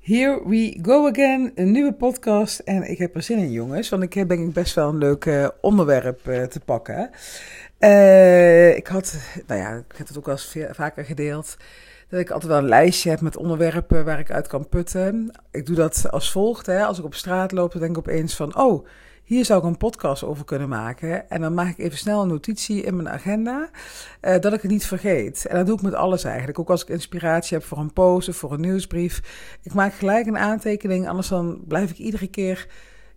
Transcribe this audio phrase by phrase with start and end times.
[0.00, 2.58] Here we go again, een nieuwe podcast.
[2.58, 4.98] En ik heb er zin in, jongens, want ik heb denk ik best wel een
[4.98, 7.10] leuk uh, onderwerp uh, te pakken.
[7.78, 11.56] Uh, ik had, nou ja, ik heb het ook al eens vaker gedeeld,
[12.08, 15.30] dat ik altijd wel een lijstje heb met onderwerpen waar ik uit kan putten.
[15.50, 16.84] Ik doe dat als volgt, hè.
[16.84, 18.86] als ik op straat loop, dan denk ik opeens van, oh
[19.30, 21.30] hier zou ik een podcast over kunnen maken.
[21.30, 23.70] En dan maak ik even snel een notitie in mijn agenda,
[24.22, 25.46] uh, dat ik het niet vergeet.
[25.46, 26.58] En dat doe ik met alles eigenlijk.
[26.58, 29.22] Ook als ik inspiratie heb voor een post of voor een nieuwsbrief.
[29.62, 32.68] Ik maak gelijk een aantekening, anders dan blijf ik iedere keer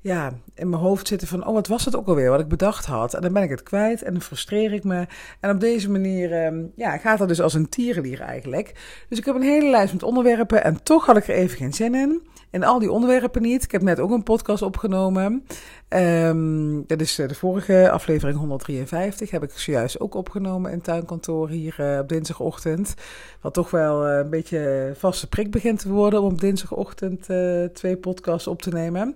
[0.01, 2.85] ja, in mijn hoofd zitten van, oh, wat was het ook alweer, wat ik bedacht
[2.85, 3.13] had.
[3.13, 5.07] En dan ben ik het kwijt en dan frustreer ik me.
[5.39, 8.73] En op deze manier, um, ja, gaat dat dus als een tierenlier eigenlijk.
[9.09, 11.73] Dus ik heb een hele lijst met onderwerpen en toch had ik er even geen
[11.73, 12.21] zin in.
[12.53, 13.63] En al die onderwerpen niet.
[13.63, 15.45] Ik heb net ook een podcast opgenomen.
[15.89, 19.31] Um, dat is eh, de vorige aflevering 153.
[19.31, 22.93] Heb ik zojuist ook opgenomen in tuinkantoor hier uh, op dinsdagochtend.
[23.41, 27.25] Wat toch wel uh, een beetje vaste prik begint te worden om op dinsdagochtend
[27.73, 29.15] twee podcasts op te nemen.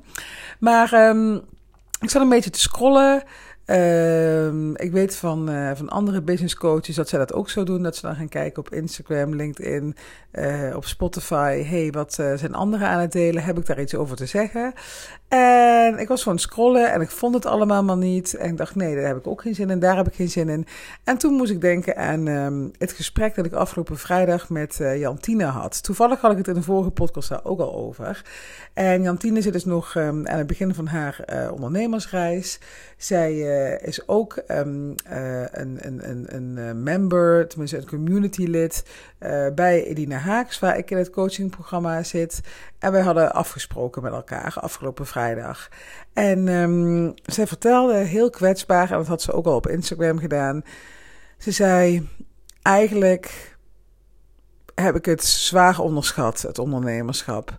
[0.59, 1.35] Maar um,
[1.99, 3.23] ik zat een beetje te scrollen.
[3.67, 7.83] Uh, ik weet van, uh, van andere business coaches dat zij dat ook zo doen.
[7.83, 9.95] Dat ze dan gaan kijken op Instagram, LinkedIn,
[10.33, 11.63] uh, op Spotify.
[11.63, 13.43] hey, wat zijn anderen aan het delen?
[13.43, 14.73] Heb ik daar iets over te zeggen?
[15.27, 18.33] En ik was gewoon scrollen en ik vond het allemaal maar niet.
[18.33, 20.29] En ik dacht, nee, daar heb ik ook geen zin in, daar heb ik geen
[20.29, 20.65] zin in.
[21.03, 24.99] En toen moest ik denken aan um, het gesprek dat ik afgelopen vrijdag met uh,
[24.99, 25.83] Jantine had.
[25.83, 28.21] Toevallig had ik het in de vorige podcast daar ook al over.
[28.73, 32.59] En Jantine zit dus nog um, aan het begin van haar uh, ondernemersreis.
[32.97, 34.99] Zij uh, is ook een,
[35.51, 38.83] een, een, een member, tenminste een community lid
[39.55, 42.41] bij Edina Haaks, waar ik in het coachingprogramma zit.
[42.79, 45.16] En wij hadden afgesproken met elkaar afgelopen vrijdag.
[46.13, 50.63] En um, zij vertelde heel kwetsbaar, en dat had ze ook al op Instagram gedaan.
[51.37, 52.09] Ze zei:
[52.61, 53.57] Eigenlijk
[54.75, 57.57] heb ik het zwaar onderschat, het ondernemerschap.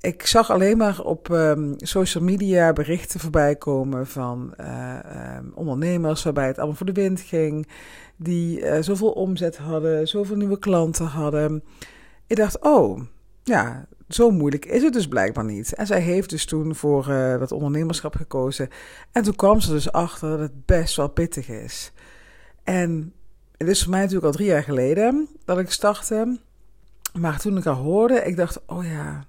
[0.00, 4.98] Ik zag alleen maar op um, social media berichten voorbij komen van uh,
[5.36, 7.68] um, ondernemers waarbij het allemaal voor de wind ging,
[8.16, 11.64] die uh, zoveel omzet hadden, zoveel nieuwe klanten hadden.
[12.26, 13.00] Ik dacht, oh,
[13.44, 15.74] ja, zo moeilijk is het dus blijkbaar niet.
[15.74, 18.68] En zij heeft dus toen voor uh, dat ondernemerschap gekozen.
[19.12, 21.92] En toen kwam ze dus achter dat het best wel pittig is.
[22.64, 23.12] En
[23.56, 26.38] het is voor mij natuurlijk al drie jaar geleden dat ik startte.
[27.18, 29.26] Maar toen ik haar hoorde, ik dacht, oh ja,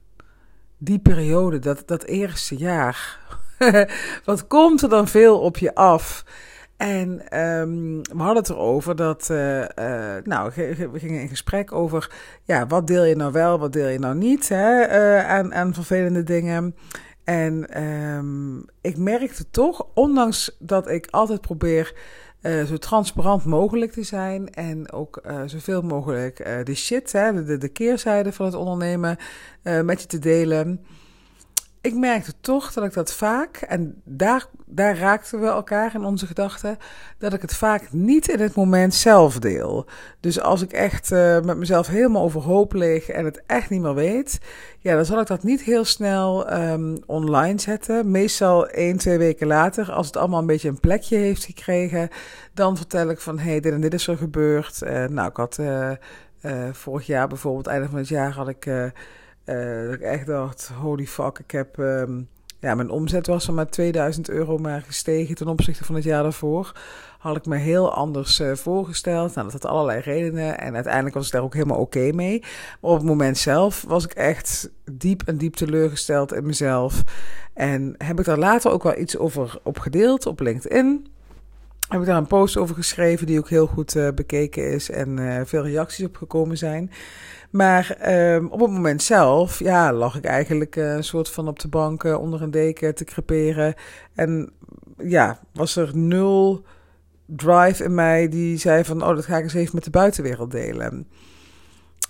[0.78, 3.20] die periode, dat, dat eerste jaar.
[4.26, 6.26] Wat komt er dan veel op je af?
[6.84, 9.68] En um, we hadden het erover dat, uh, uh,
[10.24, 10.52] nou,
[10.92, 12.12] we gingen in gesprek over,
[12.44, 16.24] ja, wat deel je nou wel, wat deel je nou niet hè, uh, aan, vervelende
[16.24, 16.76] dingen.
[17.24, 21.96] En um, ik merkte toch, ondanks dat ik altijd probeer
[22.42, 28.32] zo transparant mogelijk te zijn en ook zoveel mogelijk de shit, hè, de, de keerzijde
[28.32, 29.18] van het ondernemen
[29.84, 30.86] met je te delen
[31.84, 36.28] ik merkte toch dat ik dat vaak, en daar, daar raakten we elkaar in onze
[36.28, 36.78] gedachten,
[37.18, 39.86] dat ik het vaak niet in het moment zelf deel.
[40.20, 43.94] Dus als ik echt uh, met mezelf helemaal overhoop lig en het echt niet meer
[43.94, 44.40] weet,
[44.80, 48.12] ja, dan zal ik dat niet heel snel um, online zetten.
[48.12, 52.10] Meestal één, twee weken later, als het allemaal een beetje een plekje heeft gekregen,
[52.54, 54.82] dan vertel ik van, hé, hey, dit en dit is er gebeurd.
[54.84, 55.92] Uh, nou, ik had uh,
[56.72, 58.92] vorig jaar bijvoorbeeld, einde van het jaar, had ik
[59.46, 61.78] uh, dat ik echt dacht, holy fuck, ik heb...
[61.78, 62.28] Um,
[62.64, 66.24] ja, mijn omzet was er maar 2000 euro maar gestegen ten opzichte van het jaar
[66.24, 66.72] daarvoor.
[67.20, 69.36] Had ik me heel anders uh, voorgesteld.
[69.36, 70.60] Nou, dat had allerlei redenen.
[70.60, 72.40] En uiteindelijk was ik daar ook helemaal oké mee.
[72.82, 77.04] Maar op het moment zelf was ik echt diep en diep teleurgesteld in mezelf.
[77.54, 81.08] En heb ik daar later ook wel iets over opgedeeld op LinkedIn.
[81.88, 85.44] Heb ik daar een post over geschreven die ook heel goed uh, bekeken is en
[85.48, 86.92] veel reacties op gekomen zijn.
[87.54, 87.98] Maar
[88.36, 91.68] um, op het moment zelf, ja, lag ik eigenlijk uh, een soort van op de
[91.68, 93.74] bank uh, onder een deken te creperen.
[94.16, 94.52] En
[94.98, 96.66] ja, was er nul
[97.26, 100.52] drive in mij die zei van, oh, dat ga ik eens even met de buitenwereld
[100.52, 101.08] delen.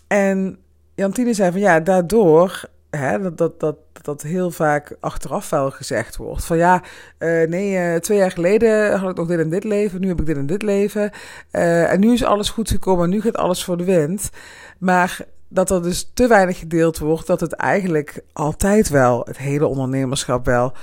[0.07, 0.57] En
[0.95, 6.15] Jantine zei van, ja, daardoor, hè, dat, dat, dat, dat heel vaak achteraf wel gezegd
[6.15, 6.45] wordt.
[6.45, 6.83] Van ja,
[7.19, 10.25] uh, nee, twee jaar geleden had ik nog dit en dit leven, nu heb ik
[10.25, 11.11] dit en dit leven.
[11.51, 14.29] En nu is alles goed gekomen, nu gaat alles voor de wind.
[14.77, 19.67] Maar dat er dus te weinig gedeeld wordt, dat het eigenlijk altijd wel, het hele
[19.67, 20.73] ondernemerschap wel,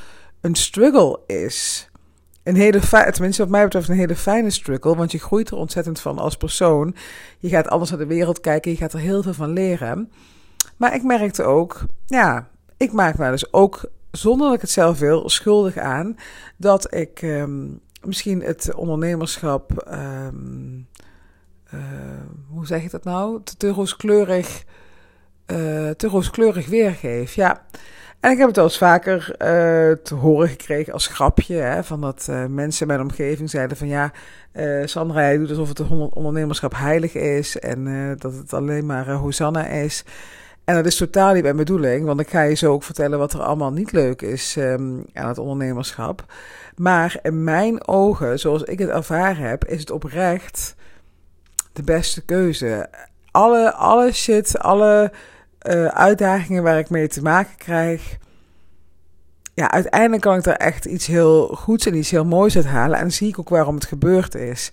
[0.41, 1.89] een struggle is.
[2.43, 5.57] Een hele fijne, tenminste wat mij betreft een hele fijne struggle, want je groeit er
[5.57, 6.95] ontzettend van als persoon.
[7.39, 10.13] Je gaat anders naar de wereld kijken, je gaat er heel veel van leren.
[10.77, 14.99] Maar ik merkte ook, ja, ik maak me dus ook, zonder dat ik het zelf
[14.99, 16.17] wil, schuldig aan
[16.57, 20.89] dat ik um, misschien het ondernemerschap um,
[21.75, 21.81] uh,
[22.49, 23.41] hoe zeg ik dat nou?
[23.57, 24.65] Te rooskleurig
[25.97, 27.35] te rooskleurig weergeef.
[27.35, 27.63] Ja,
[28.21, 29.35] en ik heb het al eens vaker
[30.03, 31.55] te horen gekregen als grapje.
[31.55, 34.13] Hè, van dat mensen in mijn omgeving zeiden van ja,
[34.85, 35.81] Sandra, jij doet alsof het
[36.15, 37.59] ondernemerschap heilig is.
[37.59, 40.05] En dat het alleen maar Hosanna is.
[40.65, 43.33] En dat is totaal niet mijn bedoeling, want ik ga je zo ook vertellen wat
[43.33, 46.25] er allemaal niet leuk is um, aan het ondernemerschap.
[46.77, 50.75] Maar in mijn ogen, zoals ik het ervaren heb, is het oprecht
[51.73, 52.89] de beste keuze.
[53.31, 55.13] Alle, alle shit, alle
[55.69, 58.19] uh, uitdagingen waar ik mee te maken krijg.
[59.55, 62.99] Ja, uiteindelijk kan ik er echt iets heel goeds en iets heel moois uit halen.
[62.99, 64.73] En zie ik ook waarom het gebeurd is.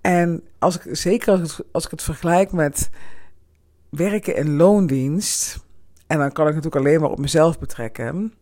[0.00, 2.90] En als ik, zeker als ik, als ik het vergelijk met
[3.88, 5.58] werken in loondienst,
[6.06, 8.34] en dan kan ik het ook alleen maar op mezelf betrekken.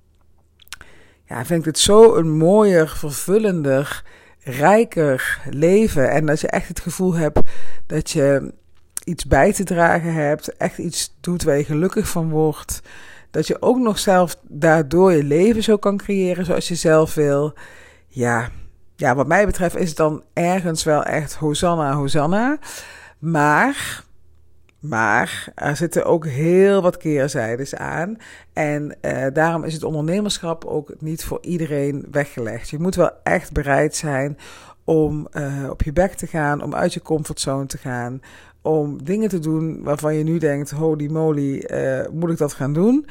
[1.24, 4.04] Ja, vind ik het zo een mooier, vervullender,
[4.46, 6.10] rijker leven.
[6.10, 7.40] En dat je echt het gevoel hebt
[7.86, 8.52] dat je
[9.04, 12.82] iets bij te dragen hebt, echt iets doet waar je gelukkig van wordt.
[13.30, 17.54] Dat je ook nog zelf daardoor je leven zo kan creëren zoals je zelf wil.
[18.08, 18.48] Ja,
[18.96, 22.58] ja wat mij betreft is het dan ergens wel echt Hosanna, Hosanna.
[23.18, 24.04] Maar
[24.88, 28.16] maar er zitten ook heel wat keerzijdes aan.
[28.52, 32.68] En uh, daarom is het ondernemerschap ook niet voor iedereen weggelegd.
[32.68, 34.38] Je moet wel echt bereid zijn
[34.84, 38.20] om uh, op je bek te gaan, om uit je comfortzone te gaan.
[38.62, 42.72] Om dingen te doen waarvan je nu denkt: holy moly, uh, moet ik dat gaan
[42.72, 43.06] doen?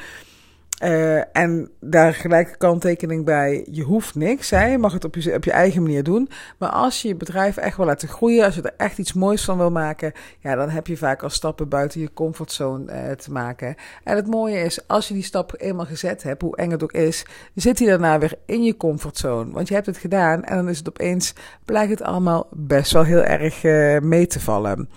[0.83, 4.50] Uh, en daar gelijk kanttekening bij, je hoeft niks.
[4.50, 4.66] Hè?
[4.66, 6.30] Je mag het op je, op je eigen manier doen.
[6.57, 9.44] Maar als je je bedrijf echt wil laten groeien, als je er echt iets moois
[9.45, 13.31] van wil maken, ja, dan heb je vaak al stappen buiten je comfortzone uh, te
[13.31, 13.75] maken.
[14.04, 16.94] En het mooie is, als je die stap eenmaal gezet hebt, hoe eng het ook
[16.94, 19.51] is, zit hij daarna weer in je comfortzone.
[19.51, 21.33] Want je hebt het gedaan en dan is het opeens,
[21.66, 24.89] blijkt het allemaal best wel heel erg uh, mee te vallen.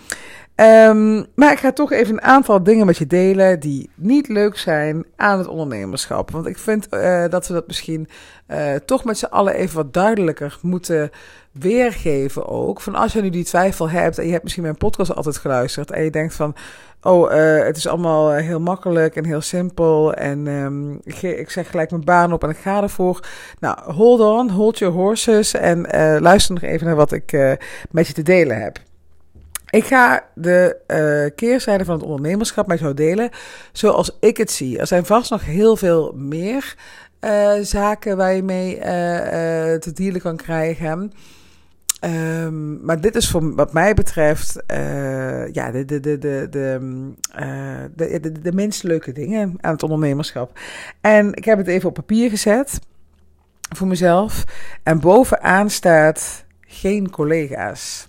[0.61, 4.57] Um, maar ik ga toch even een aantal dingen met je delen die niet leuk
[4.57, 6.31] zijn aan het ondernemerschap.
[6.31, 8.09] Want ik vind uh, dat we dat misschien
[8.49, 11.11] uh, toch met z'n allen even wat duidelijker moeten
[11.53, 12.81] weergeven ook.
[12.81, 15.91] Van als je nu die twijfel hebt en je hebt misschien mijn podcast altijd geluisterd
[15.91, 16.55] en je denkt van...
[17.03, 20.15] Oh, uh, het is allemaal heel makkelijk en heel simpel.
[20.15, 23.27] En um, ik, ik, zeg gelijk mijn baan op en ik ga ervoor.
[23.59, 25.55] Nou, hold on, hold your horses.
[25.55, 25.81] En
[26.21, 27.57] luister nog even naar wat ik
[27.91, 28.87] met je te delen heb.
[29.70, 33.31] Ik ga de uh, keerzijde van het ondernemerschap met jou delen
[33.73, 34.79] zoals ik het zie.
[34.79, 36.76] Er zijn vast nog heel veel meer
[37.20, 38.82] uh, zaken waar je mee uh,
[39.75, 41.12] te dealen kan krijgen.
[42.05, 44.62] Um, maar dit is voor wat mij betreft
[45.53, 46.81] ja, de, de, de, de, de,
[47.97, 50.59] de, de, de minst leuke dingen aan het ondernemerschap.
[51.00, 52.81] En ik heb het even op papier gezet
[53.76, 54.44] voor mezelf.
[54.82, 58.09] En bovenaan staat geen collega's.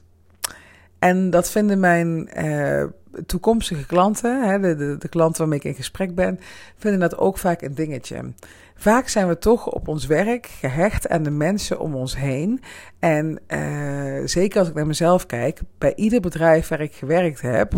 [1.00, 2.84] En dat vinden mijn uh,
[3.26, 6.40] toekomstige klanten, hè, de, de, de, klanten waarmee ik in gesprek ben,
[6.78, 8.34] vinden dat ook vaak een dingetje.
[8.76, 12.62] Vaak zijn we toch op ons werk gehecht aan de mensen om ons heen.
[13.00, 17.74] En uh, zeker als ik naar mezelf kijk, bij ieder bedrijf waar ik gewerkt heb,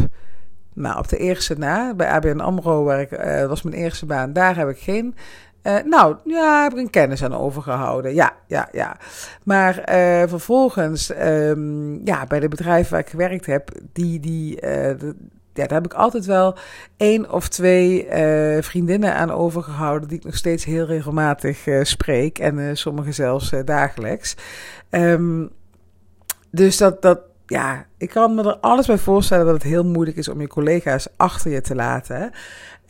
[0.74, 4.34] nou, op de eerste na, bij ABN AMRO, waar ik, uh, was mijn eerste baan,
[4.34, 5.16] daar heb ik geen
[5.64, 8.14] uh, nou, ja, heb ik een kennis aan overgehouden.
[8.14, 8.98] Ja, ja, ja.
[9.44, 14.90] Maar uh, vervolgens, um, ja, bij de bedrijven waar ik gewerkt heb, die, die, uh,
[15.54, 16.58] ja, daar heb ik altijd wel
[16.98, 18.08] één of twee
[18.60, 22.40] vriendinnen aan overgehouden, die ik nog steeds heel regelmatig spreek.
[22.40, 24.36] En sommige zelfs dagelijks.
[24.90, 25.50] Um,
[26.52, 30.18] dus dat, dat, ja, ik kan me er alles bij voorstellen dat het heel moeilijk
[30.18, 32.32] is om je collega's achter je te laten.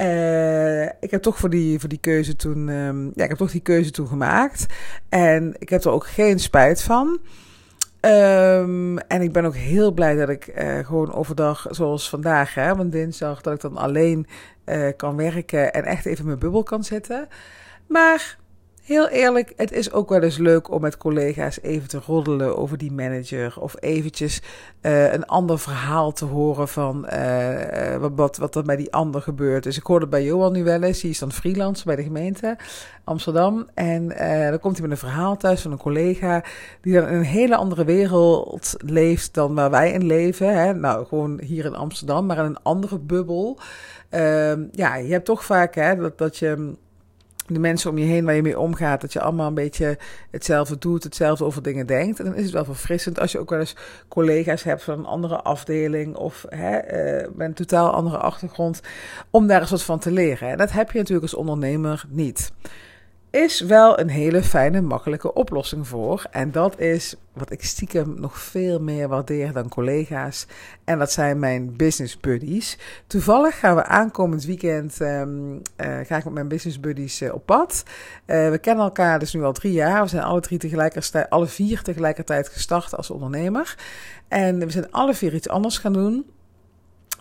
[0.01, 3.51] Uh, ik heb toch voor die, voor die keuze toen, um, ja, ik heb toch
[3.51, 4.65] die keuze toen gemaakt.
[5.09, 7.19] En ik heb er ook geen spijt van.
[8.01, 12.75] Um, en ik ben ook heel blij dat ik uh, gewoon overdag, zoals vandaag, hè,
[12.75, 14.27] want dinsdag, dat ik dan alleen
[14.65, 17.27] uh, kan werken en echt even mijn bubbel kan zitten.
[17.87, 18.37] Maar
[18.83, 22.77] heel eerlijk, het is ook wel eens leuk om met collega's even te roddelen over
[22.77, 23.53] die manager.
[23.59, 24.41] Of eventjes
[24.81, 29.63] uh, een ander verhaal te horen van uh, wat, wat er bij die ander gebeurt.
[29.63, 32.57] Dus ik hoorde bij Johan nu wel eens, die is dan freelance bij de gemeente
[33.03, 33.67] Amsterdam.
[33.73, 36.43] En uh, dan komt hij met een verhaal thuis van een collega
[36.81, 40.55] die dan in een hele andere wereld leeft dan waar wij in leven.
[40.55, 40.73] Hè?
[40.73, 43.59] Nou, gewoon hier in Amsterdam, maar in een andere bubbel.
[44.11, 46.73] Uh, ja, je hebt toch vaak hè, dat, dat je
[47.47, 49.97] de mensen om je heen waar je mee omgaat, dat je allemaal een beetje
[50.31, 52.19] hetzelfde doet, hetzelfde over dingen denkt.
[52.19, 53.75] En dan is het wel verfrissend als je ook wel eens
[54.07, 56.77] collega's hebt van een andere afdeling of hè,
[57.21, 58.81] uh, met een totaal andere achtergrond,
[59.29, 60.49] om daar eens wat van te leren.
[60.49, 62.51] En dat heb je natuurlijk als ondernemer niet.
[63.31, 66.25] Is wel een hele fijne, makkelijke oplossing voor.
[66.31, 70.47] En dat is wat ik stiekem nog veel meer waardeer dan collega's.
[70.83, 72.77] En dat zijn mijn business buddies.
[73.07, 77.83] Toevallig gaan we aankomend weekend, um, ga ik met mijn business buddies uh, op pad.
[77.85, 80.01] Uh, we kennen elkaar dus nu al drie jaar.
[80.01, 83.75] We zijn alle drie tegelijkertijd, alle vier tegelijkertijd gestart als ondernemer.
[84.27, 86.25] En we zijn alle vier iets anders gaan doen.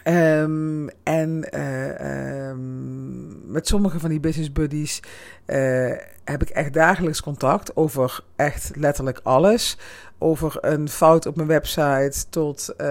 [0.04, 5.02] Um, en uh, um, met sommige van die business buddies
[5.46, 5.92] uh,
[6.24, 9.78] heb ik echt dagelijks contact over echt letterlijk alles.
[10.18, 12.86] Over een fout op mijn website, tot uh,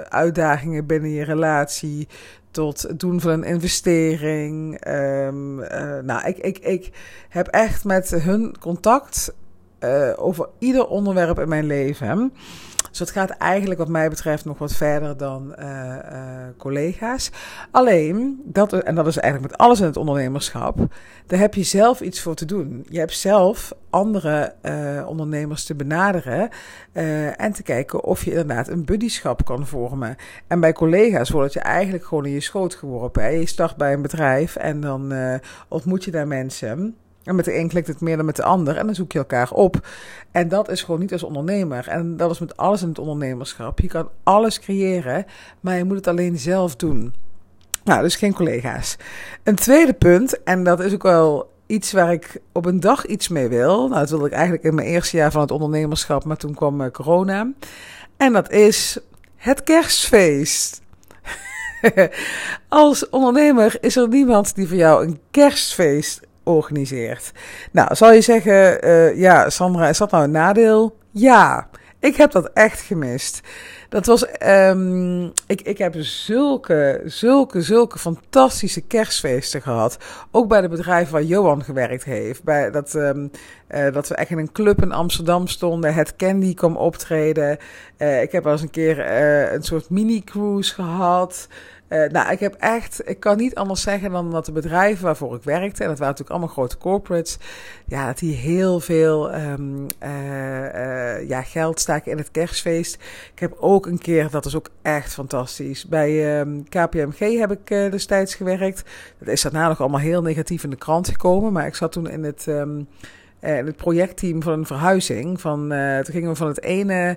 [0.00, 2.08] uitdagingen binnen je relatie,
[2.50, 4.86] tot het doen van een investering.
[4.88, 5.54] Um,
[6.04, 6.90] nou, ik, ik, ik
[7.28, 9.34] heb echt met hun contact
[10.16, 12.32] over ieder onderwerp in mijn leven.
[12.92, 15.96] Dus dat gaat eigenlijk wat mij betreft nog wat verder dan uh,
[16.56, 17.30] collega's.
[17.70, 20.78] Alleen, dat, en dat is eigenlijk met alles in het ondernemerschap,
[21.26, 22.86] daar heb je zelf iets voor te doen.
[22.88, 26.48] Je hebt zelf andere uh, ondernemers te benaderen
[27.36, 30.16] en te kijken of je inderdaad een buddyschap kan vormen.
[30.46, 33.38] En bij collega's wordt het je eigenlijk gewoon in je schoot geworpen.
[33.38, 35.12] Je start bij een bedrijf en dan
[35.68, 36.96] ontmoet je daar mensen.
[37.24, 38.76] En met de een klikt het meer dan met de ander.
[38.76, 39.86] En dan zoek je elkaar op.
[40.30, 41.88] En dat is gewoon niet als ondernemer.
[41.88, 43.80] En dat is met alles in het ondernemerschap.
[43.80, 45.24] Je kan alles creëren,
[45.60, 47.14] maar je moet het alleen zelf doen.
[47.84, 48.96] Nou, dus geen collega's.
[49.42, 53.28] Een tweede punt, en dat is ook wel iets waar ik op een dag iets
[53.28, 53.88] mee wil.
[53.88, 56.80] Nou, dat wilde ik eigenlijk in mijn eerste jaar van het ondernemerschap, maar toen kwam
[56.80, 57.52] uh, corona.
[58.16, 58.98] En dat is
[59.36, 60.80] het kerstfeest.
[62.68, 67.32] Als ondernemer is er niemand die voor jou een kerstfeest organiseert.
[67.72, 70.96] Nou, zal je zeggen, uh, ja, Sandra, is dat nou een nadeel?
[71.10, 71.68] Ja,
[71.98, 73.40] ik heb dat echt gemist.
[73.88, 79.96] Dat was, um, ik, ik heb zulke, zulke, zulke fantastische kerstfeesten gehad.
[80.30, 82.42] Ook bij de bedrijven waar Johan gewerkt heeft.
[82.42, 83.30] Bij dat, um,
[83.92, 85.94] dat we echt in een club in Amsterdam stonden.
[85.94, 87.58] Het Candy kwam optreden.
[87.98, 91.48] Uh, ik heb wel eens een keer uh, een soort mini-cruise gehad.
[91.92, 95.34] Uh, nou, ik heb echt, ik kan niet anders zeggen dan dat de bedrijven waarvoor
[95.34, 97.38] ik werkte, en dat waren natuurlijk allemaal grote corporates,
[97.86, 102.94] ja, dat die heel veel um, uh, uh, ja, geld staken in het kerstfeest.
[103.34, 107.66] Ik heb ook een keer, dat is ook echt fantastisch, bij um, KPMG heb ik
[107.90, 108.82] destijds gewerkt.
[109.18, 112.10] Dat is daarna nog allemaal heel negatief in de krant gekomen, maar ik zat toen
[112.10, 112.46] in het.
[113.40, 115.40] In het projectteam van een verhuizing.
[115.40, 115.58] Van,
[116.02, 117.16] toen gingen we van het ene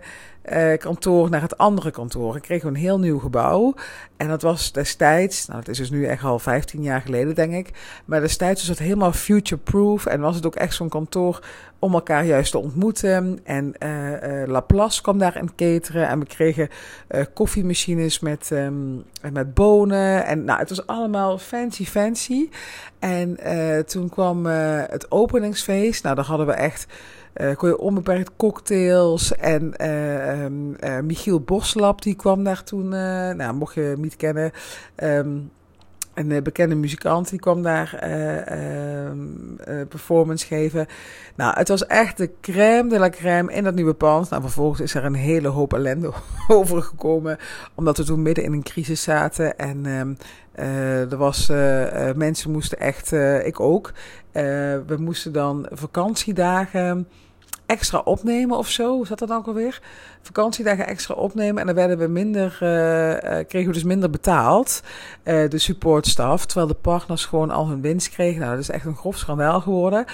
[0.52, 2.40] uh, kantoor naar het andere kantoor.
[2.40, 3.74] Kregen we een heel nieuw gebouw.
[4.18, 7.54] En dat was destijds, nou, het is dus nu echt al 15 jaar geleden, denk
[7.54, 7.70] ik.
[8.06, 10.06] Maar destijds was het helemaal future-proof.
[10.06, 11.40] En was het ook echt zo'n kantoor
[11.80, 13.40] om elkaar juist te ontmoeten.
[13.44, 16.08] En uh, uh, Laplace kwam daar in cateren.
[16.08, 16.70] En we kregen
[17.34, 20.25] koffiemachines met, um, met bonen.
[20.25, 22.50] En nou, het was allemaal fancy, fancy.
[23.00, 23.38] En
[23.86, 26.04] toen kwam het openingsfeest.
[26.04, 26.88] Nou, daar hadden we echt
[27.42, 29.36] uh, kon je onbeperkt cocktails.
[29.36, 32.89] En uh, um, uh, Michiel Boslap, die kwam daar toen,
[33.38, 34.51] nou, mocht je hem niet kennen.
[34.96, 35.51] Um,
[36.13, 39.12] een bekende muzikant die kwam daar uh,
[39.89, 40.88] performance geven.
[41.36, 44.30] Nou, het was echt de crème de la crème in dat nieuwe pand.
[44.30, 46.12] Nou, vervolgens is er een hele hoop ellende
[46.48, 47.38] overgekomen.
[47.75, 49.58] Omdat we toen midden in een crisis zaten.
[49.58, 49.86] En
[51.10, 51.48] er was,
[52.15, 53.12] mensen moesten echt,
[53.46, 53.92] ik ook.
[54.32, 57.08] we moesten dan vakantiedagen
[57.66, 58.96] extra opnemen of zo.
[58.96, 59.82] Hoe zat dat dan ook alweer?
[60.22, 61.60] Vakantiedagen extra opnemen.
[61.60, 63.18] En dan werden we minder, uh, uh,
[63.48, 64.82] kregen we dus minder betaald.
[65.24, 66.46] Uh, de supportstaf.
[66.46, 68.40] Terwijl de partners gewoon al hun winst kregen.
[68.40, 70.06] Nou, dat is echt een grof schandaal geworden.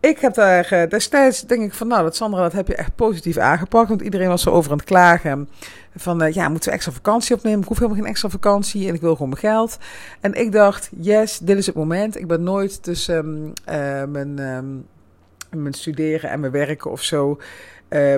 [0.00, 3.36] Ik heb daar destijds, denk ik van, nou, dat Sandra, dat heb je echt positief
[3.36, 3.88] aangepakt.
[3.88, 5.48] Want iedereen was zo over aan het klagen.
[5.96, 7.60] Van, ja, moeten we extra vakantie opnemen?
[7.60, 9.78] Ik hoef helemaal geen extra vakantie en ik wil gewoon mijn geld.
[10.20, 12.18] En ik dacht, yes, dit is het moment.
[12.18, 14.38] Ik ben nooit tussen um, mijn...
[14.38, 14.86] Um,
[15.56, 17.38] mijn studeren en mijn werken of zo, uh,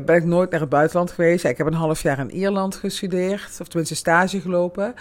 [0.05, 1.45] ben ik nooit naar het buitenland geweest.
[1.45, 4.95] Ik heb een half jaar in Ierland gestudeerd, of tenminste stage gelopen.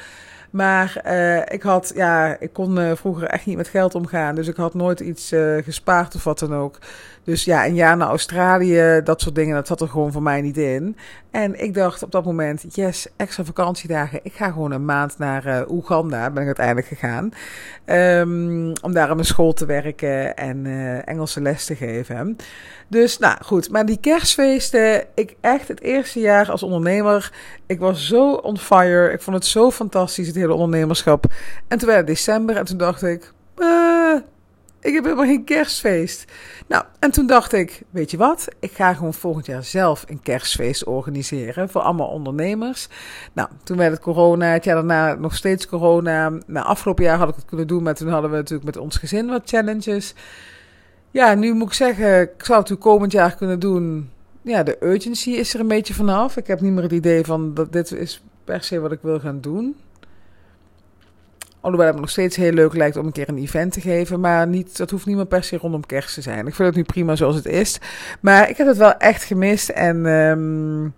[0.49, 4.35] Maar uh, ik had, ja, ik kon uh, vroeger echt niet met geld omgaan.
[4.35, 6.77] Dus ik had nooit iets gespaard of wat dan ook.
[7.23, 10.41] Dus ja, een jaar naar Australië, dat soort dingen, dat zat er gewoon voor mij
[10.41, 10.97] niet in.
[11.31, 14.19] En ik dacht op dat moment, yes, extra vakantiedagen.
[14.23, 17.31] Ik ga gewoon een maand naar uh, Oeganda, ben ik uiteindelijk gegaan.
[17.85, 22.35] Um, om daar aan mijn school te werken en uh, Engelse les te geven.
[22.87, 27.31] Dus nou goed, maar die kerstfeesten, ik echt het eerste jaar als ondernemer,
[27.65, 29.11] ik was zo on fire.
[29.11, 31.25] Ik vond het zo fantastisch, het hele ondernemerschap.
[31.67, 34.15] En toen werd het december en toen dacht ik, uh,
[34.83, 36.31] ik heb helemaal geen kerstfeest.
[36.67, 38.47] Nou, en toen dacht ik, weet je wat?
[38.59, 42.87] Ik ga gewoon volgend jaar zelf een kerstfeest organiseren voor allemaal ondernemers.
[43.33, 46.29] Nou, toen werd het corona, het jaar daarna nog steeds corona.
[46.47, 48.97] Nou, afgelopen jaar had ik het kunnen doen, maar toen hadden we natuurlijk met ons
[48.97, 50.13] gezin wat challenges.
[51.11, 54.09] Ja, nu moet ik zeggen, ik zou het natuurlijk komend jaar kunnen doen.
[54.41, 56.37] Ja, de urgency is er een beetje vanaf.
[56.37, 59.19] Ik heb niet meer het idee van dat dit is per se wat ik wil
[59.19, 59.75] gaan doen.
[61.63, 64.19] Alhoewel het nog steeds heel leuk lijkt om een keer een event te geven.
[64.19, 66.47] Maar niet, dat hoeft niet meer per se rondom kerst te zijn.
[66.47, 67.79] Ik vind het nu prima zoals het is.
[68.19, 69.69] Maar ik heb het wel echt gemist.
[69.69, 70.93] En um,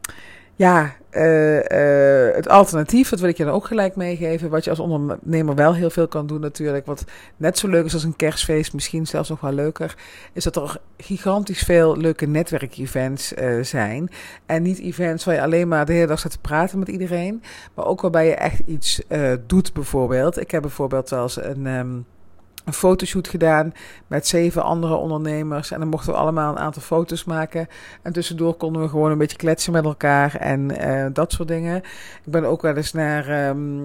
[0.55, 4.49] ja, uh, uh, het alternatief, dat wil ik je dan ook gelijk meegeven.
[4.49, 6.85] Wat je als ondernemer wel heel veel kan doen natuurlijk.
[6.85, 7.05] Wat
[7.37, 9.95] net zo leuk is als een kerstfeest, misschien zelfs nog wel leuker.
[10.33, 14.09] Is dat er gigantisch veel leuke netwerkevents uh, zijn.
[14.45, 17.43] En niet events waar je alleen maar de hele dag staat te praten met iedereen.
[17.73, 19.01] Maar ook waarbij je echt iets
[19.47, 20.39] doet bijvoorbeeld.
[20.39, 21.65] Ik heb bijvoorbeeld wel eens een...
[21.65, 22.05] Um,
[22.65, 23.73] een fotoshoot gedaan
[24.07, 25.71] met zeven andere ondernemers.
[25.71, 27.67] En dan mochten we allemaal een aantal foto's maken.
[28.01, 31.77] En tussendoor konden we gewoon een beetje kletsen met elkaar en uh, dat soort dingen.
[32.25, 33.83] Ik ben ook wel eens naar um,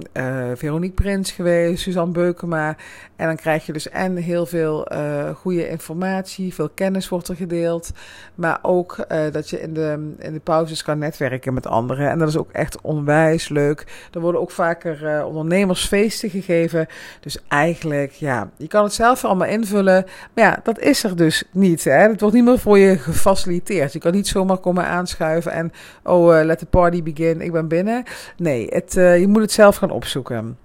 [0.54, 2.76] Veronique Prins geweest, Suzanne Beukema.
[3.16, 7.36] En dan krijg je dus en heel veel uh, goede informatie, veel kennis wordt er
[7.36, 7.90] gedeeld.
[8.34, 12.10] Maar ook dat je in de, in de pauzes kan netwerken met anderen.
[12.10, 14.08] En dat is ook echt onwijs leuk.
[14.12, 16.86] Er worden ook vaker ondernemersfeesten gegeven.
[17.20, 20.04] Dus eigenlijk, ja, kan het zelf allemaal invullen.
[20.34, 21.84] Maar ja, dat is er dus niet.
[21.84, 22.08] Hè?
[22.08, 23.92] Het wordt niet meer voor je gefaciliteerd.
[23.92, 25.72] Je kan niet zomaar komen aanschuiven en,
[26.04, 28.04] oh, uh, let the party begin, ik ben binnen.
[28.36, 30.58] Nee, het, uh, je moet het zelf gaan opzoeken.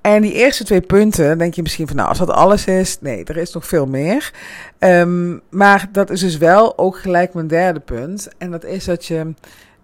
[0.00, 3.24] En die eerste twee punten, denk je misschien van, nou, als dat alles is, nee,
[3.24, 4.32] er is nog veel meer.
[4.78, 8.28] Um, maar dat is dus wel ook gelijk mijn derde punt.
[8.38, 9.34] En dat is dat je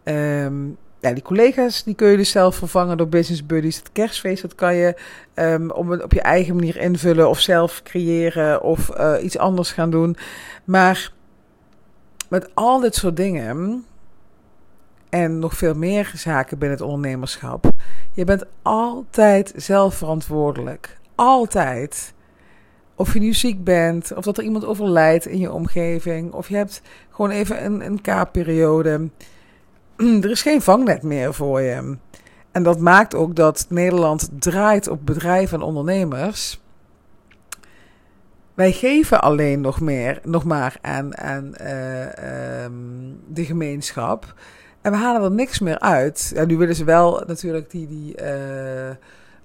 [0.05, 3.77] um, ja, die collega's die kun je dus zelf vervangen door business buddies.
[3.77, 4.95] Het kerstfeest dat kan je
[5.35, 10.17] um, op je eigen manier invullen of zelf creëren of uh, iets anders gaan doen.
[10.65, 11.13] Maar
[12.29, 13.85] met al dit soort dingen
[15.09, 17.71] en nog veel meer zaken binnen het ondernemerschap.
[18.13, 20.99] Je bent altijd zelf verantwoordelijk.
[21.15, 22.13] Altijd.
[22.95, 26.57] Of je nu ziek bent, of dat er iemand overlijdt in je omgeving, of je
[26.57, 29.09] hebt gewoon even een, een K-periode.
[30.23, 31.97] er is geen vangnet meer voor je.
[32.53, 36.61] En dat maakt ook dat Nederland draait op bedrijven en ondernemers.
[38.55, 44.35] Wij geven alleen nog, meer, nog maar aan, uh, um, de gemeenschap.
[44.81, 46.31] En we halen er niks meer uit.
[46.35, 48.91] Ja, nu willen ze wel natuurlijk die, die uh,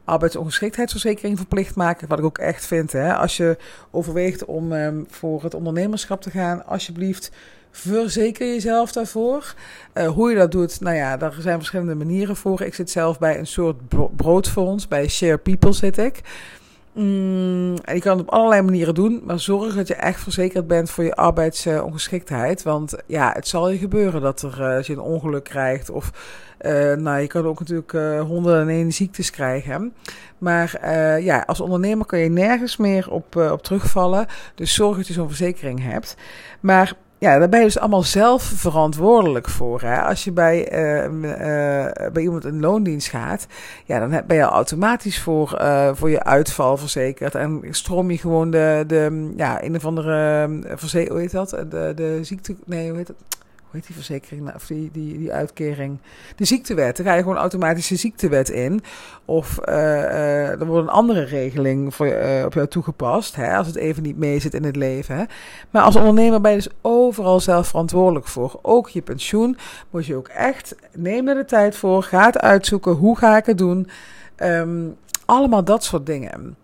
[0.04, 2.08] arbeidsongeschiktheidsverzekering verplicht maken.
[2.08, 2.92] Wat ik ook echt vind.
[2.92, 3.16] Hè.
[3.16, 3.58] Als je
[3.92, 7.32] overweegt om um, voor het ondernemerschap te gaan, alsjeblieft
[7.76, 9.54] Verzeker jezelf daarvoor.
[9.94, 12.62] Uh, hoe je dat doet, nou ja, daar zijn verschillende manieren voor.
[12.62, 13.76] Ik zit zelf bij een soort
[14.16, 16.22] broodfonds, bij Share People zit ik.
[16.94, 20.68] Mm, en je kan het op allerlei manieren doen, maar zorg dat je echt verzekerd
[20.68, 22.64] bent voor je arbeidsongeschiktheid.
[22.64, 26.12] want ja, het zal je gebeuren dat er, uh, als je een ongeluk krijgt of
[26.62, 29.94] uh, nou, je kan ook natuurlijk uh, honderden en één ziektes krijgen.
[30.38, 30.90] Maar
[31.22, 34.26] ja, als ondernemer kan je nergens meer op, op terugvallen.
[34.56, 36.16] Dus zorg dat je zo'n verzekering hebt.
[36.60, 39.82] Maar ja, daar ben je dus allemaal zelf verantwoordelijk voor.
[39.82, 40.02] Hè?
[40.02, 43.48] Als je bij, uh, uh, bij iemand in loondienst gaat,
[43.86, 47.36] ja, dan ben je automatisch voor, uh, voor je uitval verzekerd.
[47.36, 51.50] En stroom je gewoon de, de ja, een of andere, uh, hoe heet dat?
[51.50, 53.18] De, de ziekte, nee, hoe heet dat?
[53.84, 55.98] Die verzekering, nou, of die, die, die uitkering,
[56.36, 56.98] de ziektewet.
[56.98, 58.82] Dan ga je gewoon automatisch de ziektewet in.
[59.26, 63.68] Of uh, uh, er wordt een andere regeling voor, uh, op jou toegepast, hè, als
[63.68, 65.16] het even niet mee zit in het leven.
[65.16, 65.24] Hè.
[65.70, 68.60] Maar als ondernemer ben je dus overal zelf verantwoordelijk voor.
[68.62, 69.58] Ook je pensioen
[69.90, 73.46] moet je ook echt, neem er de tijd voor, ga het uitzoeken, hoe ga ik
[73.46, 73.88] het doen.
[74.38, 76.56] Um, allemaal dat soort dingen.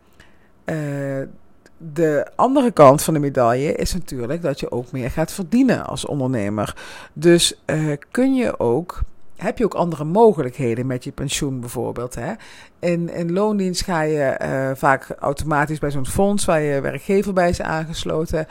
[1.94, 6.06] De andere kant van de medaille is natuurlijk dat je ook meer gaat verdienen als
[6.06, 6.76] ondernemer.
[7.14, 9.00] Dus uh, kun je ook.
[9.36, 12.16] Heb je ook andere mogelijkheden met je pensioen bijvoorbeeld?
[12.16, 12.34] Hè?
[12.80, 17.50] In, in loondienst ga je uh, vaak automatisch bij zo'n fonds waar je werkgever bij
[17.50, 18.48] is aangesloten.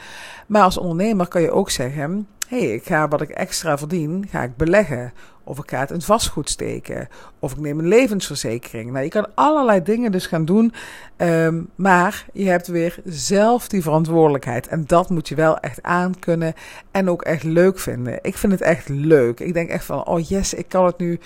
[0.47, 4.27] Maar als ondernemer kan je ook zeggen: hé, hey, ik ga wat ik extra verdien,
[4.29, 5.13] ga ik beleggen.
[5.43, 7.07] Of ik ga het in vastgoed steken.
[7.39, 8.91] Of ik neem een levensverzekering.
[8.91, 10.73] Nou, je kan allerlei dingen dus gaan doen.
[11.17, 14.67] Um, maar je hebt weer zelf die verantwoordelijkheid.
[14.67, 16.53] En dat moet je wel echt aankunnen.
[16.91, 18.19] En ook echt leuk vinden.
[18.21, 19.39] Ik vind het echt leuk.
[19.39, 21.19] Ik denk echt van, oh yes, ik kan het nu.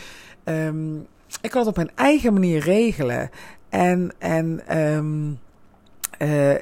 [0.43, 1.07] Um,
[1.41, 3.29] ik kan het op mijn eigen manier regelen.
[3.69, 5.39] En, en um,
[6.19, 6.53] uh,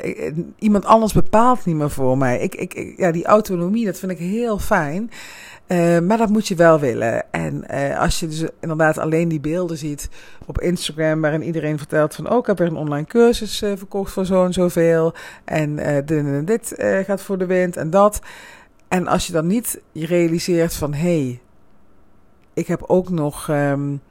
[0.60, 2.40] iemand anders bepaalt niet meer voor mij.
[2.40, 5.12] Ik, ik, ja, die autonomie, dat vind ik heel fijn.
[5.68, 7.32] Uh, maar dat moet je wel willen.
[7.32, 10.10] En uh, als je dus inderdaad alleen die beelden ziet
[10.46, 14.12] op Instagram, waarin iedereen vertelt van, oh, ik heb er een online cursus uh, verkocht
[14.12, 15.14] voor zo en zoveel.
[15.46, 16.74] En dit en dit
[17.06, 18.22] gaat voor de wind en dat.
[18.88, 21.42] En als je dan niet realiseert van, hé, hey,
[22.54, 24.02] ik heb ook nog um,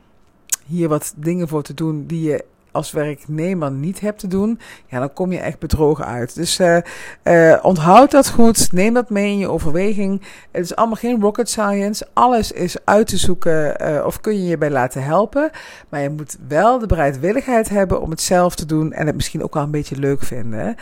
[0.67, 4.99] hier wat dingen voor te doen die je als werknemer niet hebt te doen, ja,
[4.99, 6.35] dan kom je echt bedrogen uit.
[6.35, 10.23] Dus uh, onthoud dat goed, neem dat mee in je overweging.
[10.51, 14.47] Het is allemaal geen rocket science, alles is uit te zoeken uh, of kun je
[14.47, 15.51] je bij laten helpen.
[15.89, 19.43] Maar je moet wel de bereidwilligheid hebben om het zelf te doen en het misschien
[19.43, 20.77] ook wel een beetje leuk vinden.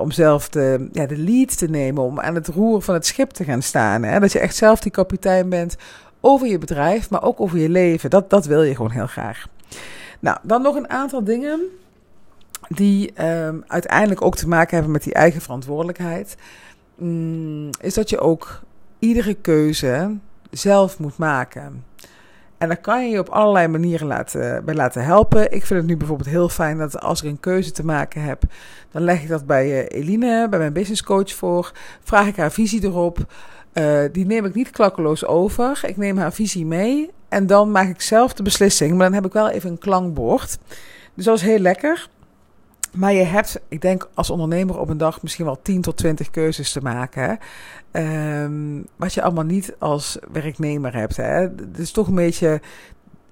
[0.00, 3.30] om zelf de, ja, de lead te nemen, om aan het roer van het schip
[3.30, 4.02] te gaan staan.
[4.02, 4.20] Hè?
[4.20, 5.76] Dat je echt zelf die kapitein bent
[6.20, 8.10] over je bedrijf, maar ook over je leven.
[8.10, 9.46] Dat, dat wil je gewoon heel graag.
[10.20, 11.60] Nou, dan nog een aantal dingen
[12.68, 16.36] die um, uiteindelijk ook te maken hebben met die eigen verantwoordelijkheid.
[16.94, 18.60] Mm, is dat je ook
[18.98, 20.16] iedere keuze
[20.50, 21.84] zelf moet maken.
[22.58, 25.52] En daar kan je je op allerlei manieren laten, bij laten helpen.
[25.52, 28.42] Ik vind het nu bijvoorbeeld heel fijn dat als ik een keuze te maken heb,
[28.90, 31.72] dan leg ik dat bij uh, Eline, bij mijn business coach voor.
[32.02, 33.18] Vraag ik haar visie erop.
[33.72, 35.80] Uh, die neem ik niet klakkeloos over.
[35.86, 38.90] Ik neem haar visie mee en dan maak ik zelf de beslissing.
[38.90, 40.58] Maar dan heb ik wel even een klankbord.
[41.14, 42.08] Dus dat is heel lekker.
[42.92, 46.30] Maar je hebt, ik denk als ondernemer op een dag misschien wel 10 tot 20
[46.30, 47.38] keuzes te maken.
[47.92, 51.16] Um, wat je allemaal niet als werknemer hebt.
[51.16, 52.60] Het is toch een beetje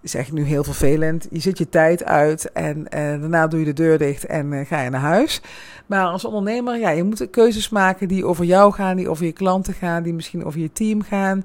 [0.01, 1.27] is echt nu heel vervelend.
[1.31, 4.67] Je zit je tijd uit en, en daarna doe je de deur dicht en uh,
[4.67, 5.41] ga je naar huis.
[5.87, 9.33] Maar als ondernemer, ja, je moet keuzes maken die over jou gaan, die over je
[9.33, 11.45] klanten gaan, die misschien over je team gaan.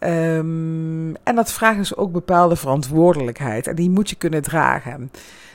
[0.00, 5.10] Um, en dat vraagt dus ook bepaalde verantwoordelijkheid en die moet je kunnen dragen.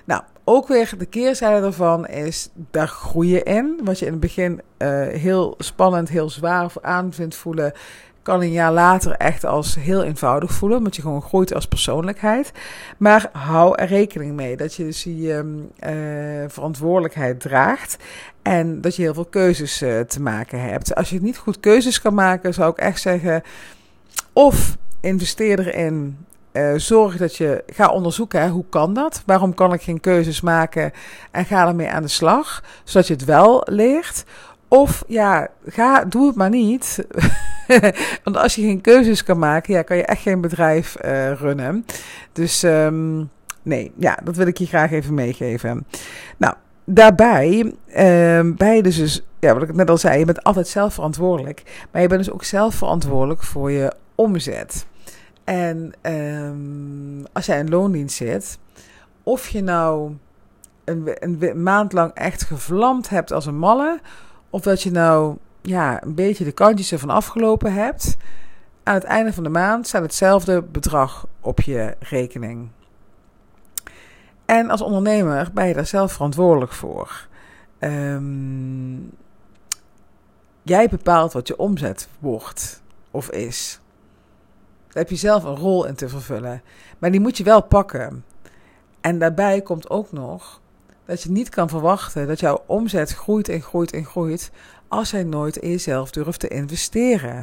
[0.05, 3.79] Nou, ook weer de keerzijde ervan is, daar groei je in.
[3.83, 7.73] Wat je in het begin uh, heel spannend, heel zwaar aan vindt voelen,
[8.25, 12.51] kan een jaar later echt als heel eenvoudig voelen, omdat je gewoon groeit als persoonlijkheid.
[12.97, 15.89] Maar hou er rekening mee dat je dus die um, uh,
[16.47, 17.97] verantwoordelijkheid draagt
[18.41, 20.95] en dat je heel veel keuzes uh, te maken hebt.
[20.95, 23.43] Als je niet goed keuzes kan maken, zou ik echt zeggen,
[24.33, 26.17] of investeer erin
[26.53, 29.23] uh, zorg dat je ga onderzoeken hè, hoe kan dat?
[29.25, 30.91] Waarom kan ik geen keuzes maken?
[31.31, 34.25] En ga ermee aan de slag, zodat je het wel leert.
[34.67, 37.07] Of ja, ga, doe het maar niet.
[38.23, 41.85] Want als je geen keuzes kan maken, ja, kan je echt geen bedrijf uh, runnen.
[42.31, 43.29] Dus um,
[43.61, 45.87] nee, ja, dat wil ik je graag even meegeven.
[46.37, 47.73] Nou, daarbij
[48.57, 51.87] je dus, dus, ja, wat ik net al zei, je bent altijd zelf verantwoordelijk.
[51.91, 54.85] Maar je bent dus ook zelf verantwoordelijk voor je omzet.
[55.43, 58.57] En um, als jij in loondienst zit,
[59.23, 60.11] of je nou
[60.83, 63.99] een, een maand lang echt gevlamd hebt als een malle,
[64.55, 68.17] of dat je nou ja, een beetje de kantjes ervan afgelopen hebt.
[68.83, 72.69] Aan het einde van de maand staat hetzelfde bedrag op je rekening.
[74.45, 77.27] En als ondernemer ben je daar zelf verantwoordelijk voor.
[77.79, 79.11] Um,
[80.61, 83.79] jij bepaalt wat je omzet wordt of is.
[84.87, 86.61] Daar heb je zelf een rol in te vervullen.
[86.99, 88.25] Maar die moet je wel pakken.
[89.01, 90.61] En daarbij komt ook nog
[91.05, 94.51] dat je niet kan verwachten dat jouw omzet groeit en groeit en groeit
[94.87, 97.39] als jij nooit in jezelf durft te investeren.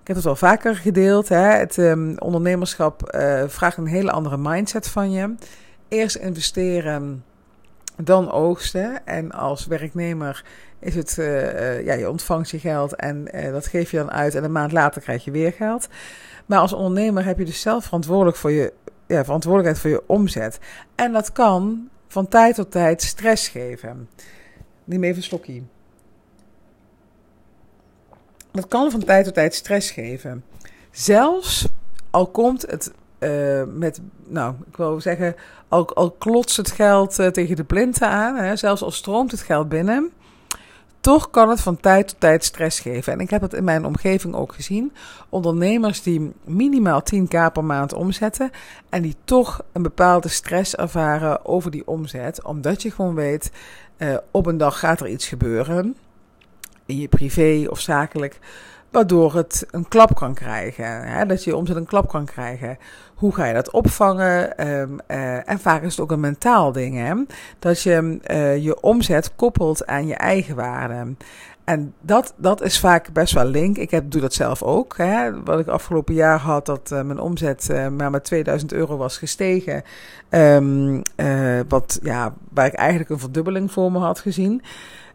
[0.00, 1.28] Ik heb het wel vaker gedeeld.
[1.28, 1.48] Hè?
[1.48, 5.34] Het um, ondernemerschap uh, vraagt een hele andere mindset van je.
[5.88, 7.24] Eerst investeren,
[7.96, 9.06] dan oogsten.
[9.06, 10.44] En als werknemer
[10.78, 14.34] is het, uh, uh, ja, je ontvangt je geld en dat geef je dan uit.
[14.34, 15.88] En een maand later krijg je weer geld.
[16.46, 18.72] Maar als ondernemer heb je dus zelf verantwoordelijk voor je,
[19.06, 20.58] ja, verantwoordelijkheid voor je omzet.
[20.94, 24.08] En dat kan van tijd tot tijd stress geven.
[24.84, 25.62] Neem even een slokje.
[28.50, 30.44] Dat kan van tijd tot tijd stress geven.
[30.90, 31.68] Zelfs
[32.10, 35.34] al komt het uh, met, nou, ik wil zeggen,
[35.68, 39.40] al, al klotst het geld uh, tegen de plinten aan, hè, zelfs al stroomt het
[39.40, 40.12] geld binnen,
[41.00, 43.12] toch kan het van tijd tot tijd stress geven.
[43.12, 44.92] En ik heb het in mijn omgeving ook gezien.
[45.28, 48.50] Ondernemers die minimaal 10k per maand omzetten
[48.88, 53.50] en die toch een bepaalde stress ervaren over die omzet, omdat je gewoon weet,
[53.98, 55.96] uh, op een dag gaat er iets gebeuren
[56.86, 58.38] in je privé of zakelijk,
[58.90, 61.02] waardoor het een klap kan krijgen.
[61.02, 61.26] Hè?
[61.26, 62.78] Dat je omzet een klap kan krijgen.
[63.14, 64.68] Hoe ga je dat opvangen?
[64.68, 67.14] Um, uh, en vaak is het ook een mentaal ding, hè?
[67.58, 71.14] dat je uh, je omzet koppelt aan je eigen waarde.
[71.64, 73.76] En dat, dat is vaak best wel link.
[73.76, 74.96] Ik heb, doe dat zelf ook.
[74.96, 75.42] Hè.
[75.42, 79.82] Wat ik afgelopen jaar had, dat uh, mijn omzet maar met 2000 euro was gestegen.
[80.30, 84.62] Uh, wat, ja, waar ik eigenlijk een verdubbeling voor me had gezien.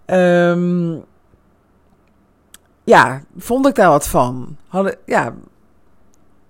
[0.05, 1.03] Um,
[2.84, 4.58] ja, vond ik daar wat van.
[4.67, 5.34] Hadden, ja,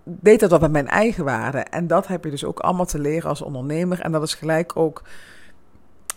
[0.04, 1.58] deed dat wat met mijn eigen waarde.
[1.58, 4.00] En dat heb je dus ook allemaal te leren als ondernemer.
[4.00, 5.04] En dat is gelijk ook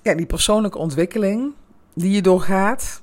[0.03, 1.53] ja, die persoonlijke ontwikkeling
[1.95, 3.03] die je doorgaat.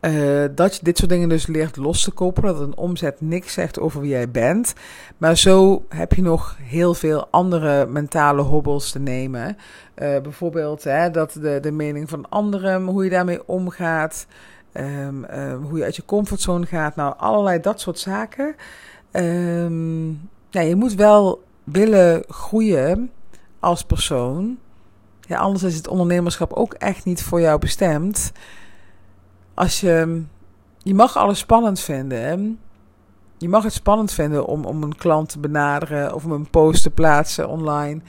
[0.00, 2.54] Uh, dat je dit soort dingen dus leert los te koppelen.
[2.54, 4.74] Dat een omzet niks zegt over wie jij bent.
[5.18, 9.46] Maar zo heb je nog heel veel andere mentale hobbels te nemen.
[9.46, 9.54] Uh,
[10.20, 14.26] bijvoorbeeld hè, dat de, de mening van anderen, hoe je daarmee omgaat.
[14.76, 16.96] Um, um, hoe je uit je comfortzone gaat.
[16.96, 18.54] Nou, allerlei dat soort zaken.
[20.50, 23.10] Ja, je moet wel willen groeien
[23.60, 24.58] als persoon.
[25.20, 28.32] Ja, anders is het ondernemerschap ook echt niet voor jou bestemd.
[29.54, 30.22] Als je,
[30.78, 32.58] je mag alles spannend vinden.
[33.38, 36.82] Je mag het spannend vinden om, om een klant te benaderen of om een post
[36.82, 38.00] te plaatsen online.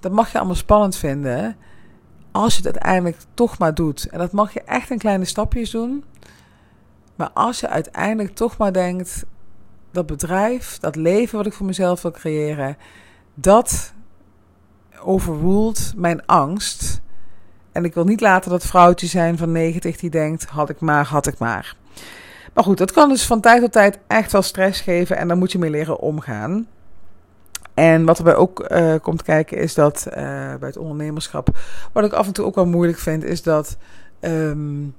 [0.00, 1.56] Dat mag je allemaal spannend vinden.
[2.36, 4.08] Als je het uiteindelijk toch maar doet.
[4.08, 6.04] En dat mag je echt in kleine stapjes doen.
[7.16, 9.24] Maar als je uiteindelijk toch maar denkt:
[9.90, 12.76] dat bedrijf, dat leven wat ik voor mezelf wil creëren,
[13.34, 13.92] dat
[15.00, 17.00] overruled mijn angst.
[17.72, 21.06] En ik wil niet later dat vrouwtje zijn van 90 die denkt: had ik maar,
[21.06, 21.76] had ik maar.
[22.54, 25.36] Maar goed, dat kan dus van tijd tot tijd echt wel stress geven en daar
[25.36, 26.66] moet je mee leren omgaan.
[27.74, 30.14] En wat erbij ook uh, komt kijken is dat uh,
[30.54, 31.48] bij het ondernemerschap,
[31.92, 33.76] wat ik af en toe ook wel moeilijk vind, is dat,
[34.20, 34.94] um,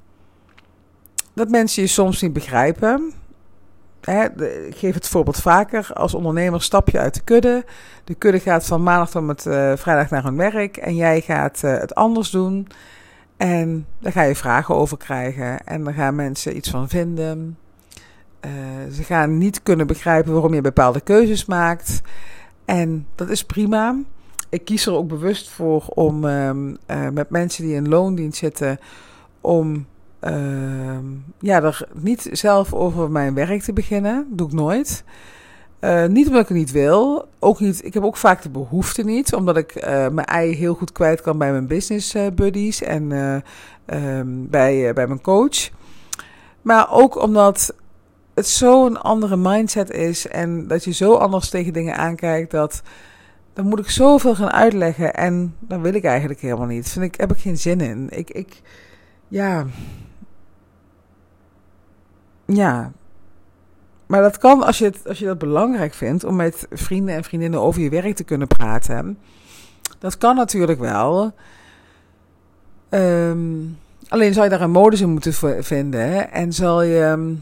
[1.34, 3.12] dat mensen je soms niet begrijpen.
[4.02, 4.24] Hè,
[4.68, 5.90] ik geef het voorbeeld vaker.
[5.94, 7.66] Als ondernemer stap je uit de kudde.
[8.04, 10.78] De kudde gaat van maandag tot met uh, vrijdag naar hun werk.
[10.78, 12.68] En jij gaat het anders doen.
[13.38, 15.66] En daar ga je vragen over krijgen.
[15.66, 17.58] En daar gaan mensen iets van vinden.
[18.92, 22.02] Ze gaan niet kunnen begrijpen waarom je bepaalde keuzes maakt.
[22.66, 23.96] En dat is prima.
[24.50, 26.74] Ik kies er ook bewust voor om ehm,
[27.14, 28.80] met mensen die in loondienst zitten.
[29.42, 29.86] om
[30.22, 30.98] uh,
[31.40, 34.28] ja, er niet zelf over mijn werk te beginnen.
[34.30, 35.04] doe ik nooit.
[35.82, 37.28] Uh, niet omdat ik het niet wil.
[37.40, 39.34] Ook niet, ik heb ook vaak de behoefte niet.
[39.34, 43.12] Omdat ik uh, mijn ei heel goed kwijt kan bij mijn business eh, buddies en
[43.86, 45.70] um, bij, bij mijn coach.
[46.62, 47.76] Maar ook omdat
[48.36, 50.28] het zo'n andere mindset is.
[50.28, 52.52] En dat je zo anders tegen dingen aankijkt.
[52.52, 52.82] Dat
[53.54, 55.14] dan moet ik zoveel gaan uitleggen.
[55.14, 56.90] En dat wil ik eigenlijk helemaal niet.
[56.90, 58.08] Vind ik, heb ik geen zin in.
[58.10, 58.62] Ik, ik
[59.28, 59.66] ja,
[62.46, 62.92] ja.
[64.06, 67.24] Maar dat kan als je, het, als je dat belangrijk vindt om met vrienden en
[67.24, 69.18] vriendinnen over je werk te kunnen praten.
[70.00, 71.34] Dat kan natuurlijk wel.
[72.90, 76.32] Um, alleen zal je daar een modus in moeten vinden.
[76.32, 77.36] En zal je.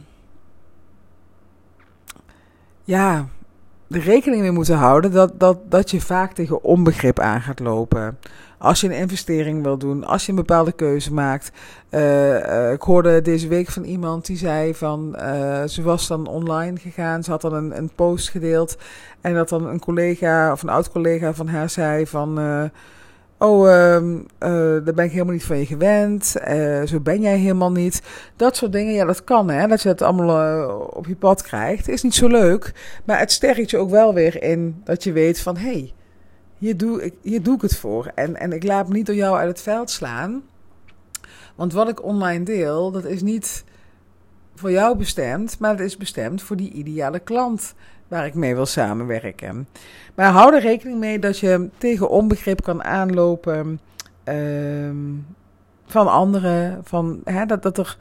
[2.85, 3.27] Ja,
[3.87, 8.17] de rekening mee moeten houden dat, dat, dat je vaak tegen onbegrip aan gaat lopen.
[8.57, 11.51] Als je een investering wil doen, als je een bepaalde keuze maakt.
[11.89, 16.27] Uh, uh, ik hoorde deze week van iemand die zei van uh, ze was dan
[16.27, 17.23] online gegaan.
[17.23, 18.77] Ze had dan een, een post gedeeld.
[19.21, 22.39] En dat dan een collega of een oud collega van haar zei van
[23.43, 24.19] Oh, uh, uh,
[24.85, 26.35] daar ben ik helemaal niet van je gewend.
[26.47, 28.01] Uh, zo ben jij helemaal niet.
[28.35, 29.67] Dat soort dingen, ja, dat kan, hè.
[29.67, 31.87] Dat je het allemaal uh, op je pad krijgt.
[31.87, 32.73] Is niet zo leuk.
[33.05, 35.57] Maar het sterkt je ook wel weer in dat je weet van...
[35.57, 35.93] hé, hey,
[36.57, 38.11] hier, doe ik, hier doe ik het voor.
[38.15, 40.41] En, en ik laat me niet door jou uit het veld slaan.
[41.55, 43.63] Want wat ik online deel, dat is niet
[44.55, 45.59] voor jou bestemd...
[45.59, 47.73] maar het is bestemd voor die ideale klant
[48.13, 49.67] waar ik mee wil samenwerken.
[50.15, 53.79] Maar hou er rekening mee dat je tegen onbegrip kan aanlopen
[54.25, 54.89] uh,
[55.85, 56.81] van anderen.
[56.83, 57.97] Van, hè, dat, dat er,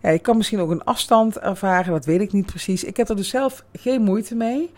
[0.00, 2.84] ja, je kan misschien ook een afstand ervaren, dat weet ik niet precies.
[2.84, 4.72] Ik heb er dus zelf geen moeite mee.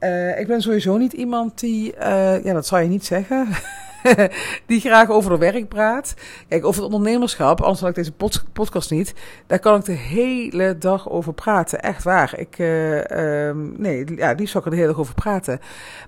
[0.00, 3.48] Uh, ik ben sowieso niet iemand die, uh, ja, dat zou je niet zeggen.
[4.66, 6.14] die graag over het werk praat.
[6.48, 9.14] Kijk, over het ondernemerschap, anders had ik deze podcast niet.
[9.46, 11.82] Daar kan ik de hele dag over praten.
[11.82, 12.38] Echt waar.
[12.38, 15.60] Ik, uh, nee, ja, die zou ik er de hele dag over praten.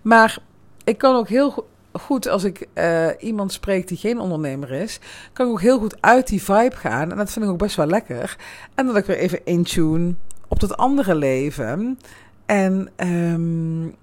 [0.02, 0.38] Maar
[0.84, 5.00] ik kan ook heel goed, als ik uh, iemand spreek die geen ondernemer is,
[5.32, 7.10] kan ik ook heel goed uit die vibe gaan.
[7.10, 8.36] En dat vind ik ook best wel lekker.
[8.74, 10.14] En dat ik weer even intune
[10.48, 11.98] op dat andere leven.
[12.46, 13.94] En um,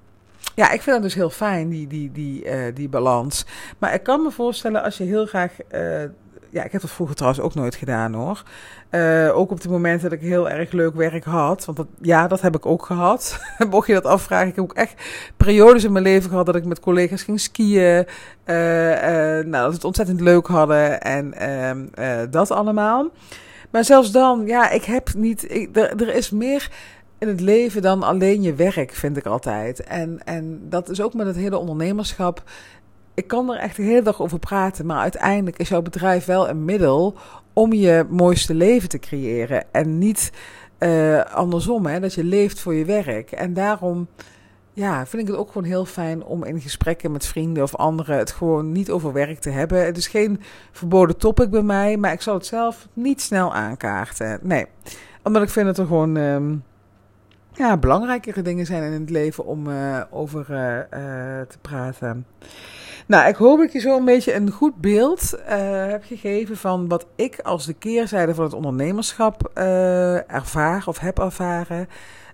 [0.56, 3.46] ja, ik vind dat dus heel fijn, die, die, die, uh, die balans.
[3.78, 5.52] Maar ik kan me voorstellen als je heel graag.
[5.72, 6.04] Uh,
[6.50, 8.44] ja, ik heb dat vroeger trouwens ook nooit gedaan hoor.
[8.92, 11.66] Uh, ook op de momenten dat ik heel erg leuk werk had.
[11.66, 13.40] Want dat, ja, dat heb ik ook gehad.
[13.70, 14.48] Mocht je dat afvragen.
[14.48, 14.94] Ik heb ook echt
[15.38, 18.06] periodes in mijn leven gehad dat ik met collega's ging skiën.
[18.46, 21.02] nou, dat we het ontzettend leuk hadden.
[21.02, 23.10] En ehm, dat allemaal.
[23.72, 25.68] Maar zelfs dan, ja, ik heb niet.
[25.76, 26.70] Er is meer
[27.24, 29.84] in het leven dan alleen je werk, vind ik altijd.
[29.84, 32.44] En, en dat is ook met het hele ondernemerschap.
[33.14, 36.50] Ik kan er echt de hele dag over praten, maar uiteindelijk is jouw bedrijf wel
[36.50, 37.16] een middel
[37.54, 39.64] om je mooiste leven te creëren.
[39.72, 40.32] En niet
[40.80, 43.32] uh, andersom, hè, dat je leeft voor je werk.
[43.32, 44.08] En daarom
[44.74, 48.18] ja, vind ik het ook gewoon heel fijn om in gesprekken met vrienden of anderen
[48.18, 49.86] het gewoon niet over werk te hebben.
[49.86, 54.40] Het is geen verboden topic bij mij, maar ik zal het zelf niet snel aankaarten.
[54.42, 54.66] Nee,
[55.24, 56.64] omdat ik vind dat er gewoon um,
[57.54, 62.26] ja, belangrijkere dingen zijn in het leven om uh, over uh, uh, te praten.
[63.06, 66.88] Nou, ik hoop dat ik je zo een beetje een goed beeld heb gegeven van
[66.88, 69.52] wat ik als de keerzijde van het ondernemerschap
[70.28, 71.88] ervaar of heb ervaren.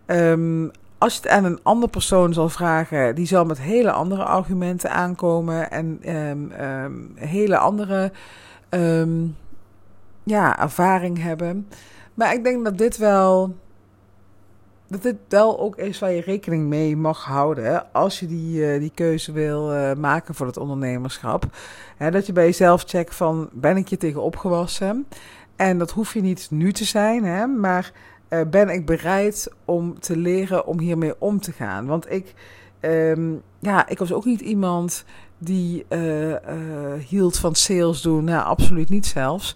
[0.06, 4.24] Um, als je het aan een andere persoon zal vragen, die zal met hele andere
[4.24, 8.12] argumenten aankomen en um, um, hele andere
[10.24, 11.68] ja, ervaring hebben.
[12.14, 13.56] Maar ik denk dat dit wel.
[14.90, 18.80] Dat dit wel ook is waar je rekening mee mag houden als je die, uh,
[18.80, 21.46] die keuze wil uh, maken voor het ondernemerschap.
[21.98, 25.08] He, dat je bij jezelf checkt van ben ik je tegen opgewassen?
[25.56, 27.92] En dat hoef je niet nu te zijn, hè, maar
[28.30, 31.86] uh, ben ik bereid om te leren om hiermee om te gaan.
[31.86, 32.34] Want ik,
[32.82, 35.06] um, ja, ik was ook niet iemand
[35.38, 35.86] die
[37.08, 38.24] hield van sales doen.
[38.24, 39.56] Nou, absoluut niet zelfs.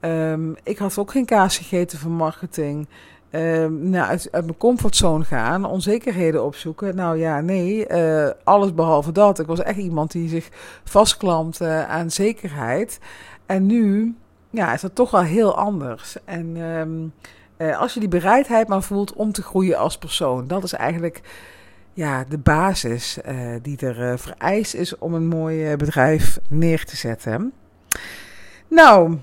[0.00, 2.88] Um, ik had ook geen kaas gegeten van marketing.
[3.34, 6.96] Um, nou, uit, mijn comfortzone gaan, onzekerheden opzoeken.
[6.96, 9.38] Nou ja, nee, uh, alles behalve dat.
[9.38, 10.48] Ik was echt iemand die zich
[10.84, 12.98] vastklampte aan zekerheid.
[13.46, 14.14] En nu
[14.50, 16.16] ja, is dat toch wel heel anders.
[16.24, 17.12] En um,
[17.58, 21.20] uh, als je die bereidheid maar voelt om te groeien als persoon, dat is eigenlijk
[21.92, 26.96] ja, de basis uh, die er uh, vereist is om een mooi bedrijf neer te
[26.96, 27.52] zetten.
[28.68, 29.18] Nou,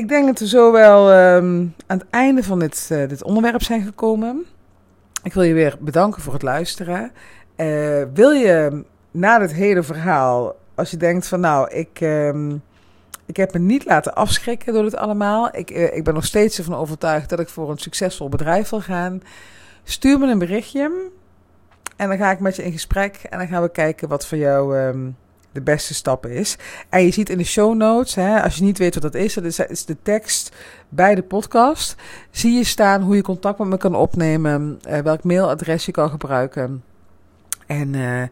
[0.00, 3.82] ik denk dat we zo wel um, aan het einde van dit, dit onderwerp zijn
[3.82, 4.44] gekomen.
[5.22, 7.12] Ik wil je weer bedanken voor het luisteren.
[8.14, 12.00] wil je na dit hele verhaal, als je denkt van nou, ik.
[12.00, 12.62] Um,
[13.30, 15.48] ik heb me niet laten afschrikken door dit allemaal.
[15.56, 18.80] Ik, uh, ik ben nog steeds ervan overtuigd dat ik voor een succesvol bedrijf wil
[18.80, 19.22] gaan.
[19.84, 21.10] Stuur me een berichtje.
[21.96, 23.20] En dan ga ik met je in gesprek.
[23.30, 25.16] En dan gaan we kijken wat voor jou um,
[25.52, 26.58] de beste stap is.
[26.88, 29.34] En je ziet in de show notes, hè, als je niet weet wat dat is,
[29.34, 30.56] dat is, de tekst
[30.88, 31.96] bij de podcast.
[32.30, 34.80] Zie je staan hoe je contact met me kan opnemen.
[34.88, 36.82] Uh, welk mailadres je kan gebruiken.
[37.66, 38.22] En uh,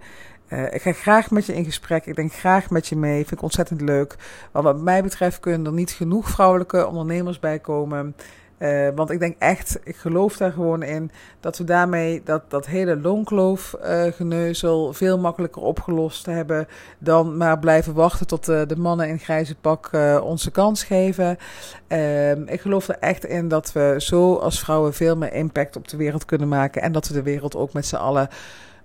[0.74, 2.06] ik ga graag met je in gesprek.
[2.06, 3.16] Ik denk graag met je mee.
[3.16, 4.16] Vind ik ontzettend leuk.
[4.52, 8.14] Wat mij betreft kunnen er niet genoeg vrouwelijke ondernemers bij komen.
[8.58, 12.66] Uh, want ik denk echt, ik geloof daar gewoon in, dat we daarmee dat, dat
[12.66, 16.68] hele loonkloof-geneuzel uh, veel makkelijker opgelost hebben
[16.98, 19.90] dan maar blijven wachten tot uh, de mannen in grijze pak
[20.22, 21.38] onze kans geven.
[21.86, 25.88] Ehm, ik geloof er echt in dat we zo als vrouwen veel meer impact op
[25.88, 28.28] de wereld kunnen maken en dat we de wereld ook met z'n allen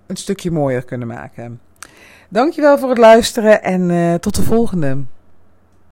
[0.07, 1.59] een stukje mooier kunnen maken.
[2.29, 4.97] Dankjewel voor het luisteren en tot de volgende.